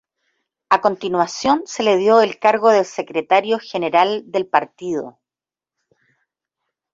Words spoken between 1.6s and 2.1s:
se le